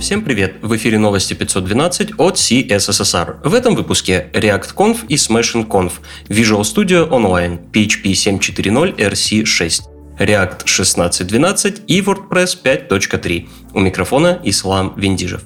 Всем 0.00 0.22
привет! 0.22 0.54
В 0.62 0.74
эфире 0.76 0.98
новости 0.98 1.34
512 1.34 2.12
от 2.16 2.36
CSSR. 2.36 3.46
В 3.46 3.52
этом 3.52 3.74
выпуске 3.74 4.30
React 4.32 4.74
Conf 4.74 5.06
и 5.08 5.16
Smashing 5.16 5.68
Conf, 5.68 5.92
Visual 6.26 6.62
Studio 6.62 7.10
Online, 7.10 7.70
PHP 7.70 8.12
7.4.0 8.12 8.96
RC6, 8.96 9.82
React 10.18 10.64
16.12 10.64 11.84
и 11.86 12.00
WordPress 12.00 12.62
5.3. 12.62 13.48
У 13.74 13.80
микрофона 13.80 14.40
Ислам 14.42 14.94
Виндижев. 14.96 15.42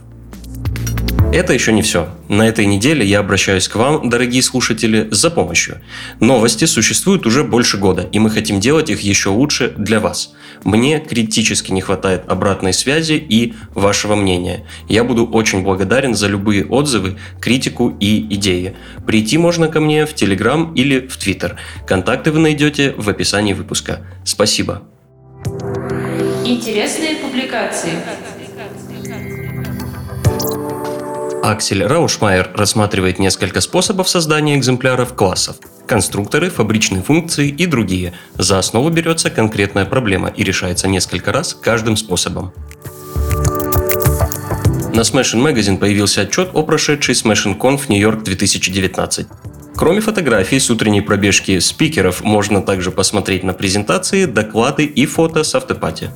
Это 1.34 1.52
еще 1.52 1.72
не 1.72 1.82
все. 1.82 2.10
На 2.28 2.46
этой 2.46 2.64
неделе 2.64 3.04
я 3.04 3.18
обращаюсь 3.18 3.66
к 3.66 3.74
вам, 3.74 4.08
дорогие 4.08 4.40
слушатели, 4.40 5.08
за 5.10 5.30
помощью. 5.30 5.80
Новости 6.20 6.64
существуют 6.64 7.26
уже 7.26 7.42
больше 7.42 7.76
года, 7.76 8.08
и 8.12 8.20
мы 8.20 8.30
хотим 8.30 8.60
делать 8.60 8.88
их 8.88 9.00
еще 9.00 9.30
лучше 9.30 9.74
для 9.76 9.98
вас. 9.98 10.32
Мне 10.62 11.00
критически 11.00 11.72
не 11.72 11.80
хватает 11.80 12.22
обратной 12.28 12.72
связи 12.72 13.14
и 13.14 13.52
вашего 13.74 14.14
мнения. 14.14 14.64
Я 14.88 15.02
буду 15.02 15.26
очень 15.26 15.64
благодарен 15.64 16.14
за 16.14 16.28
любые 16.28 16.64
отзывы, 16.66 17.18
критику 17.40 17.96
и 17.98 18.32
идеи. 18.36 18.76
Прийти 19.04 19.36
можно 19.36 19.66
ко 19.66 19.80
мне 19.80 20.06
в 20.06 20.14
Telegram 20.14 20.72
или 20.76 21.00
в 21.00 21.18
Twitter. 21.18 21.56
Контакты 21.84 22.30
вы 22.30 22.38
найдете 22.38 22.94
в 22.96 23.08
описании 23.08 23.54
выпуска. 23.54 24.06
Спасибо. 24.24 24.84
Интересные 26.44 27.16
публикации. 27.16 27.90
Аксель 31.46 31.84
Раушмайер 31.84 32.52
рассматривает 32.54 33.18
несколько 33.18 33.60
способов 33.60 34.08
создания 34.08 34.56
экземпляров 34.56 35.12
классов– 35.12 35.56
конструкторы, 35.86 36.48
фабричные 36.48 37.02
функции 37.02 37.50
и 37.50 37.66
другие. 37.66 38.14
За 38.38 38.58
основу 38.58 38.88
берется 38.88 39.28
конкретная 39.28 39.84
проблема 39.84 40.28
и 40.28 40.42
решается 40.42 40.88
несколько 40.88 41.32
раз 41.32 41.52
каждым 41.52 41.98
способом. 41.98 42.54
На 44.94 45.02
Smashing 45.02 45.42
Magazine 45.42 45.76
появился 45.76 46.22
отчет 46.22 46.48
о 46.54 46.62
прошедшей 46.62 47.14
Smashing 47.14 47.58
Conf 47.58 47.88
York 47.88 48.22
2019. 48.22 49.26
Кроме 49.76 50.00
фотографий 50.00 50.58
с 50.58 50.70
утренней 50.70 51.02
пробежки 51.02 51.58
спикеров, 51.58 52.24
можно 52.24 52.62
также 52.62 52.90
посмотреть 52.90 53.44
на 53.44 53.52
презентации, 53.52 54.24
доклады 54.24 54.86
и 54.86 55.04
фото 55.04 55.44
с 55.44 55.54
автопати. 55.54 56.10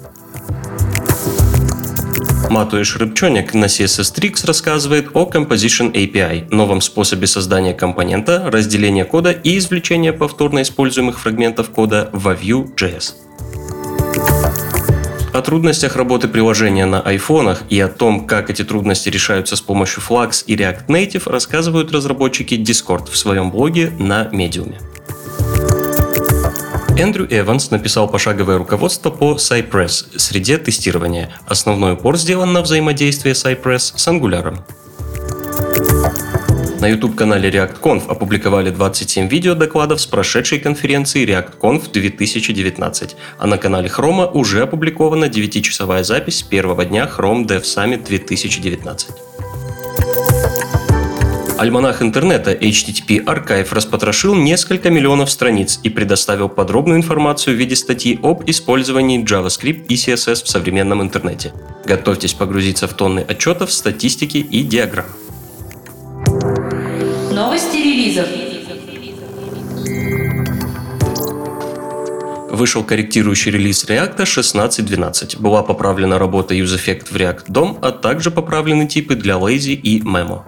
Матуэш 2.50 2.96
Рыбчоник 2.96 3.52
на 3.52 3.66
CSS 3.66 4.14
Tricks 4.14 4.46
рассказывает 4.46 5.10
о 5.12 5.28
Composition 5.28 5.92
API, 5.92 6.46
новом 6.50 6.80
способе 6.80 7.26
создания 7.26 7.74
компонента, 7.74 8.50
разделения 8.50 9.04
кода 9.04 9.32
и 9.32 9.58
извлечения 9.58 10.14
повторно 10.14 10.62
используемых 10.62 11.20
фрагментов 11.20 11.68
кода 11.70 12.08
во 12.12 12.32
Vue.js. 12.32 13.14
О 15.34 15.42
трудностях 15.42 15.94
работы 15.96 16.26
приложения 16.26 16.86
на 16.86 17.00
айфонах 17.00 17.62
и 17.68 17.78
о 17.80 17.88
том, 17.88 18.26
как 18.26 18.48
эти 18.48 18.64
трудности 18.64 19.10
решаются 19.10 19.54
с 19.54 19.60
помощью 19.60 20.02
Flux 20.02 20.42
и 20.46 20.56
React 20.56 20.86
Native, 20.86 21.30
рассказывают 21.30 21.92
разработчики 21.92 22.54
Discord 22.54 23.10
в 23.10 23.16
своем 23.16 23.50
блоге 23.50 23.92
на 23.98 24.24
Medium. 24.32 24.74
Эндрю 26.98 27.28
Эванс 27.30 27.70
написал 27.70 28.08
пошаговое 28.08 28.58
руководство 28.58 29.10
по 29.10 29.34
Cypress, 29.34 30.18
среде 30.18 30.58
тестирования. 30.58 31.30
Основной 31.46 31.92
упор 31.92 32.16
сделан 32.16 32.52
на 32.52 32.60
взаимодействие 32.60 33.34
Cypress 33.36 33.92
с 33.96 34.08
Angular. 34.08 34.58
На 36.80 36.88
YouTube-канале 36.88 37.50
ReactConf 37.50 38.08
опубликовали 38.08 38.70
27 38.70 39.28
видео 39.28 39.54
докладов 39.54 40.00
с 40.00 40.06
прошедшей 40.06 40.58
конференции 40.58 41.24
ReactConf 41.24 41.92
2019, 41.92 43.16
а 43.38 43.46
на 43.46 43.58
канале 43.58 43.88
Chrome 43.88 44.32
уже 44.32 44.62
опубликована 44.62 45.26
9-часовая 45.26 46.02
запись 46.02 46.42
первого 46.42 46.84
дня 46.84 47.08
Chrome 47.08 47.46
Dev 47.46 47.62
Summit 47.62 48.06
2019. 48.06 49.27
Альманах 51.58 52.02
интернета 52.02 52.52
HTTP 52.52 53.24
Archive 53.24 53.66
распотрошил 53.72 54.36
несколько 54.36 54.90
миллионов 54.90 55.28
страниц 55.28 55.80
и 55.82 55.88
предоставил 55.88 56.48
подробную 56.48 56.98
информацию 56.98 57.56
в 57.56 57.58
виде 57.58 57.74
статьи 57.74 58.16
об 58.22 58.48
использовании 58.48 59.24
JavaScript 59.24 59.86
и 59.88 59.94
CSS 59.96 60.44
в 60.44 60.48
современном 60.48 61.02
интернете. 61.02 61.52
Готовьтесь 61.84 62.32
погрузиться 62.32 62.86
в 62.86 62.94
тонны 62.94 63.24
отчетов, 63.28 63.72
статистики 63.72 64.36
и 64.36 64.62
диаграмм. 64.62 65.06
Новости 67.32 67.76
релизов. 67.76 68.28
Вышел 72.50 72.84
корректирующий 72.84 73.50
релиз 73.50 73.84
React 73.84 74.18
16.12. 74.18 75.40
Была 75.40 75.64
поправлена 75.64 76.20
работа 76.20 76.54
UseEffect 76.54 77.06
в 77.10 77.16
React 77.16 77.46
DOM, 77.48 77.78
а 77.82 77.90
также 77.90 78.30
поправлены 78.30 78.86
типы 78.86 79.16
для 79.16 79.34
Lazy 79.34 79.74
и 79.74 80.00
Memo. 80.00 80.42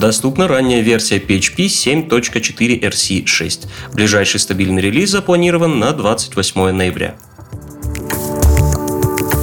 Доступна 0.00 0.48
ранняя 0.48 0.80
версия 0.80 1.18
PHP 1.18 1.66
7.4 1.66 2.80
RC6. 2.80 3.66
Ближайший 3.92 4.40
стабильный 4.40 4.80
релиз 4.80 5.10
запланирован 5.10 5.78
на 5.78 5.92
28 5.92 6.70
ноября. 6.70 7.16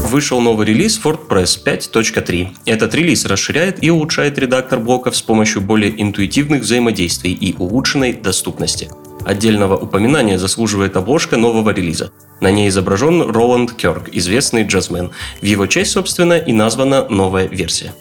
Вышел 0.10 0.42
новый 0.42 0.66
релиз 0.66 1.00
WordPress 1.04 1.64
5.3. 1.64 2.48
Этот 2.66 2.96
релиз 2.96 3.26
расширяет 3.26 3.84
и 3.84 3.92
улучшает 3.92 4.40
редактор 4.40 4.80
блоков 4.80 5.16
с 5.16 5.22
помощью 5.22 5.62
более 5.62 6.02
интуитивных 6.02 6.64
взаимодействий 6.64 7.34
и 7.34 7.56
улучшенной 7.56 8.14
доступности. 8.14 8.90
Отдельного 9.28 9.78
упоминания 9.78 10.40
заслуживает 10.40 10.98
обложка 10.98 11.38
нового 11.38 11.70
релиза. 11.70 12.12
На 12.42 12.50
ней 12.50 12.70
изображен 12.70 13.22
Роланд 13.22 13.74
Кёрк, 13.74 14.10
известный 14.12 14.66
джазмен. 14.66 15.12
В 15.40 15.46
его 15.46 15.68
честь, 15.68 15.92
собственно, 15.92 16.34
и 16.34 16.52
названа 16.52 17.08
новая 17.10 17.46
версия. 17.48 17.94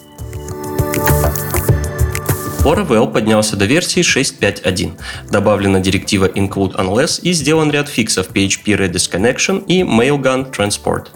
Laravel 2.67 3.07
поднялся 3.13 3.55
до 3.55 3.65
версии 3.65 4.03
6.5.1. 4.03 4.99
Добавлена 5.31 5.79
директива 5.79 6.27
include 6.27 6.75
unless 6.75 7.21
и 7.23 7.33
сделан 7.33 7.71
ряд 7.71 7.89
фиксов 7.89 8.31
PHP 8.35 8.77
Redis 8.77 9.09
Connection 9.09 9.65
и 9.67 9.83
Mailgun 9.83 10.53
Transport. 10.53 11.07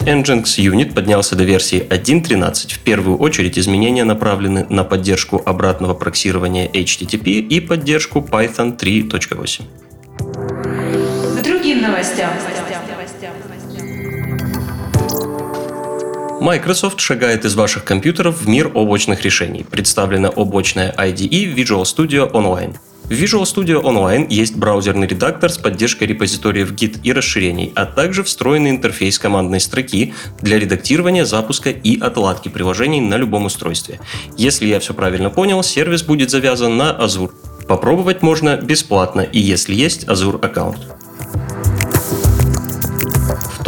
Nginx 0.00 0.58
Unit 0.58 0.94
поднялся 0.94 1.36
до 1.36 1.44
версии 1.44 1.80
1.13. 1.80 2.74
В 2.74 2.78
первую 2.80 3.18
очередь 3.18 3.56
изменения 3.56 4.02
направлены 4.02 4.66
на 4.68 4.82
поддержку 4.82 5.40
обратного 5.46 5.94
проксирования 5.94 6.66
HTTP 6.66 7.38
и 7.38 7.60
поддержку 7.60 8.18
Python 8.18 8.76
3.8. 8.76 9.62
К 11.38 11.44
другим 11.44 11.82
новостям. 11.82 12.30
Microsoft 16.40 17.00
шагает 17.00 17.44
из 17.44 17.56
ваших 17.56 17.84
компьютеров 17.84 18.42
в 18.42 18.48
мир 18.48 18.70
облачных 18.72 19.22
решений. 19.22 19.66
Представлена 19.68 20.28
облачная 20.28 20.94
IDE 20.96 21.52
Visual 21.52 21.82
Studio 21.82 22.30
Online. 22.30 22.76
В 23.04 23.10
Visual 23.10 23.42
Studio 23.42 23.82
Online 23.82 24.26
есть 24.30 24.54
браузерный 24.54 25.08
редактор 25.08 25.50
с 25.50 25.58
поддержкой 25.58 26.04
репозиториев 26.04 26.72
Git 26.72 27.00
и 27.02 27.12
расширений, 27.12 27.72
а 27.74 27.86
также 27.86 28.22
встроенный 28.22 28.70
интерфейс 28.70 29.18
командной 29.18 29.60
строки 29.60 30.14
для 30.40 30.60
редактирования, 30.60 31.24
запуска 31.24 31.70
и 31.70 31.98
отладки 31.98 32.48
приложений 32.48 33.00
на 33.00 33.16
любом 33.16 33.46
устройстве. 33.46 33.98
Если 34.36 34.66
я 34.66 34.78
все 34.78 34.94
правильно 34.94 35.30
понял, 35.30 35.62
сервис 35.64 36.02
будет 36.02 36.30
завязан 36.30 36.76
на 36.76 36.96
Azure. 37.00 37.32
Попробовать 37.66 38.22
можно 38.22 38.56
бесплатно 38.56 39.22
и 39.22 39.40
если 39.40 39.74
есть 39.74 40.04
Azure 40.04 40.40
аккаунт 40.44 40.97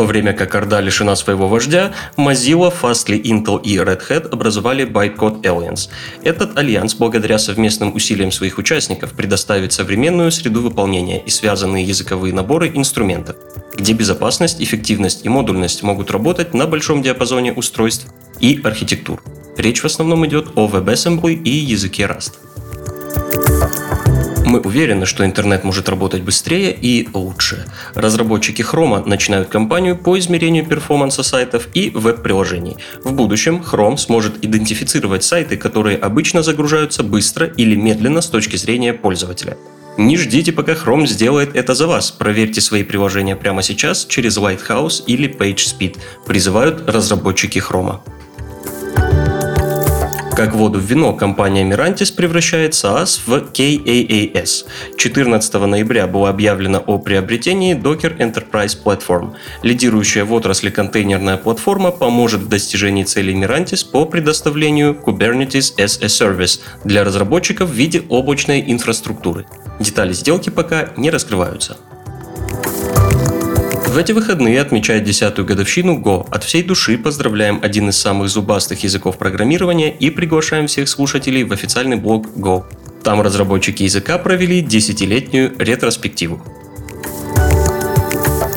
то 0.00 0.06
время 0.06 0.32
как 0.32 0.54
Орда 0.54 0.80
лишена 0.80 1.14
своего 1.14 1.46
вождя, 1.46 1.92
Mozilla, 2.16 2.72
Fastly, 2.72 3.20
Intel 3.20 3.60
и 3.62 3.76
Red 3.76 4.00
Hat 4.08 4.30
образовали 4.30 4.86
Bytecode 4.86 5.42
Alliance. 5.42 5.90
Этот 6.22 6.56
альянс, 6.56 6.94
благодаря 6.94 7.38
совместным 7.38 7.94
усилиям 7.94 8.32
своих 8.32 8.56
участников, 8.56 9.12
предоставит 9.12 9.74
современную 9.74 10.32
среду 10.32 10.62
выполнения 10.62 11.22
и 11.22 11.28
связанные 11.28 11.84
языковые 11.84 12.32
наборы 12.32 12.70
инструментов, 12.72 13.36
где 13.76 13.92
безопасность, 13.92 14.62
эффективность 14.62 15.26
и 15.26 15.28
модульность 15.28 15.82
могут 15.82 16.10
работать 16.10 16.54
на 16.54 16.66
большом 16.66 17.02
диапазоне 17.02 17.52
устройств 17.52 18.06
и 18.40 18.58
архитектур. 18.64 19.22
Речь 19.58 19.82
в 19.82 19.84
основном 19.84 20.24
идет 20.24 20.52
о 20.54 20.66
WebAssembly 20.66 21.42
и 21.42 21.50
языке 21.50 22.04
Rust. 22.04 22.49
Мы 24.50 24.58
уверены, 24.58 25.06
что 25.06 25.24
интернет 25.24 25.62
может 25.62 25.88
работать 25.88 26.22
быстрее 26.22 26.72
и 26.72 27.08
лучше. 27.14 27.66
Разработчики 27.94 28.62
Chrome 28.62 29.06
начинают 29.06 29.48
кампанию 29.48 29.96
по 29.96 30.18
измерению 30.18 30.66
перформанса 30.66 31.22
сайтов 31.22 31.68
и 31.72 31.90
веб-приложений. 31.90 32.78
В 33.04 33.12
будущем 33.12 33.62
Chrome 33.64 33.96
сможет 33.96 34.44
идентифицировать 34.44 35.22
сайты, 35.22 35.56
которые 35.56 35.96
обычно 35.98 36.42
загружаются 36.42 37.04
быстро 37.04 37.46
или 37.46 37.76
медленно 37.76 38.20
с 38.20 38.26
точки 38.26 38.56
зрения 38.56 38.92
пользователя. 38.92 39.56
Не 39.96 40.16
ждите, 40.16 40.50
пока 40.50 40.72
Chrome 40.72 41.06
сделает 41.06 41.54
это 41.54 41.76
за 41.76 41.86
вас. 41.86 42.10
Проверьте 42.10 42.60
свои 42.60 42.82
приложения 42.82 43.36
прямо 43.36 43.62
сейчас 43.62 44.04
через 44.04 44.36
Lighthouse 44.36 45.04
или 45.06 45.32
PageSpeed, 45.32 45.96
призывают 46.26 46.88
разработчики 46.88 47.60
Chrome. 47.60 48.00
Как 50.36 50.54
воду 50.54 50.78
в 50.78 50.84
вино, 50.84 51.12
компания 51.12 51.64
Mirantis 51.64 52.14
превращает 52.14 52.72
SaaS 52.72 53.20
в 53.26 53.32
KAAS. 53.52 54.64
14 54.96 55.54
ноября 55.54 56.06
было 56.06 56.30
объявлено 56.30 56.78
о 56.78 56.98
приобретении 56.98 57.76
Docker 57.76 58.16
Enterprise 58.16 58.78
Platform. 58.82 59.32
Лидирующая 59.62 60.24
в 60.24 60.32
отрасли 60.32 60.70
контейнерная 60.70 61.36
платформа 61.36 61.90
поможет 61.90 62.42
в 62.42 62.48
достижении 62.48 63.04
целей 63.04 63.34
Mirantis 63.34 63.84
по 63.90 64.06
предоставлению 64.06 64.94
Kubernetes 64.94 65.74
as 65.76 66.02
a 66.02 66.06
Service 66.06 66.60
для 66.84 67.04
разработчиков 67.04 67.68
в 67.68 67.74
виде 67.74 68.02
облачной 68.08 68.64
инфраструктуры. 68.66 69.46
Детали 69.80 70.12
сделки 70.12 70.48
пока 70.48 70.90
не 70.96 71.10
раскрываются. 71.10 71.76
В 73.90 73.96
эти 73.96 74.12
выходные 74.12 74.60
отмечает 74.60 75.02
десятую 75.02 75.44
годовщину 75.44 75.98
Go. 75.98 76.24
От 76.30 76.44
всей 76.44 76.62
души 76.62 76.96
поздравляем 76.96 77.58
один 77.60 77.88
из 77.88 77.98
самых 77.98 78.28
зубастых 78.28 78.84
языков 78.84 79.18
программирования 79.18 79.90
и 79.90 80.10
приглашаем 80.10 80.68
всех 80.68 80.88
слушателей 80.88 81.42
в 81.42 81.52
официальный 81.52 81.96
блог 81.96 82.28
Go. 82.36 82.66
Там 83.02 83.20
разработчики 83.20 83.82
языка 83.82 84.18
провели 84.18 84.60
десятилетнюю 84.60 85.56
ретроспективу. 85.58 86.40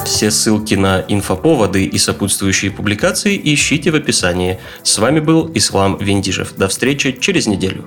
Все 0.06 0.30
ссылки 0.30 0.76
на 0.76 1.04
инфоповоды 1.08 1.84
и 1.84 1.98
сопутствующие 1.98 2.70
публикации 2.70 3.42
ищите 3.44 3.90
в 3.90 3.96
описании. 3.96 4.60
С 4.84 5.00
вами 5.00 5.20
был 5.20 5.50
Ислам 5.56 5.98
Виндижев. 5.98 6.54
До 6.58 6.68
встречи 6.68 7.18
через 7.20 7.48
неделю. 7.48 7.86